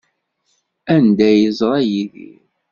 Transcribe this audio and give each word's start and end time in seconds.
Anda 0.95 1.23
ay 1.31 1.37
yeẓra 1.41 1.79
Yidir? 1.89 2.41